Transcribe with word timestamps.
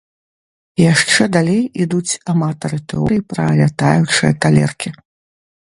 Яшчэ 0.93 1.27
далей 1.37 1.61
ідуць 1.85 2.17
аматары 2.35 2.79
тэорый 2.95 3.21
пра 3.35 3.45
лятаючыя 3.61 4.31
талеркі. 4.45 4.89